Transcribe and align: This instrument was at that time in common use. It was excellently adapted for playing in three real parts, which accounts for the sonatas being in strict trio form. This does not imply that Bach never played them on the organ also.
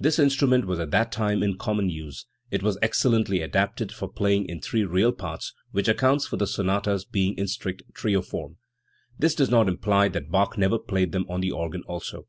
This 0.00 0.18
instrument 0.18 0.64
was 0.64 0.80
at 0.80 0.92
that 0.92 1.12
time 1.12 1.42
in 1.42 1.58
common 1.58 1.90
use. 1.90 2.24
It 2.50 2.62
was 2.62 2.78
excellently 2.80 3.42
adapted 3.42 3.92
for 3.92 4.08
playing 4.08 4.46
in 4.46 4.62
three 4.62 4.82
real 4.82 5.12
parts, 5.12 5.52
which 5.72 5.88
accounts 5.88 6.26
for 6.26 6.38
the 6.38 6.46
sonatas 6.46 7.04
being 7.04 7.36
in 7.36 7.46
strict 7.48 7.82
trio 7.92 8.22
form. 8.22 8.56
This 9.18 9.34
does 9.34 9.50
not 9.50 9.68
imply 9.68 10.08
that 10.08 10.30
Bach 10.30 10.56
never 10.56 10.78
played 10.78 11.12
them 11.12 11.26
on 11.28 11.42
the 11.42 11.50
organ 11.52 11.82
also. 11.86 12.26